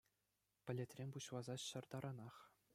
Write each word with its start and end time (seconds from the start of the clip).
Пӗлӗтрен 0.69 1.09
пуҫласа 1.17 1.55
ҫӗр 1.69 1.83
таранах. 1.95 2.35